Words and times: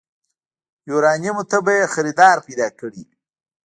يوارنيمو 0.89 1.43
ته 1.49 1.57
به 1.65 1.71
يې 1.79 1.85
خريدار 1.95 2.37
پيدا 2.47 2.67
کړی 2.79 3.01
وي. 3.07 3.15